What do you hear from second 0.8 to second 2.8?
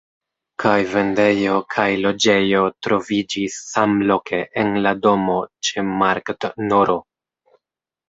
vendejo kaj loĝejo